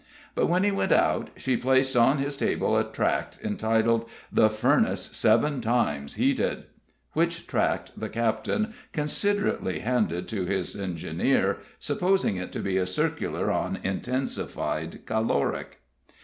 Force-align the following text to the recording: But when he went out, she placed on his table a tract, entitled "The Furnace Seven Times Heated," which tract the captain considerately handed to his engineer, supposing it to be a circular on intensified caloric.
But 0.33 0.47
when 0.47 0.63
he 0.63 0.71
went 0.71 0.91
out, 0.91 1.29
she 1.37 1.55
placed 1.55 1.95
on 1.95 2.17
his 2.17 2.35
table 2.35 2.75
a 2.75 2.83
tract, 2.83 3.37
entitled 3.43 4.09
"The 4.31 4.49
Furnace 4.49 5.03
Seven 5.15 5.61
Times 5.61 6.15
Heated," 6.15 6.63
which 7.13 7.45
tract 7.45 7.91
the 7.95 8.09
captain 8.09 8.73
considerately 8.93 9.81
handed 9.81 10.27
to 10.29 10.45
his 10.45 10.75
engineer, 10.75 11.57
supposing 11.77 12.35
it 12.37 12.51
to 12.53 12.61
be 12.61 12.77
a 12.77 12.87
circular 12.87 13.51
on 13.51 13.77
intensified 13.83 15.05
caloric. 15.05 15.77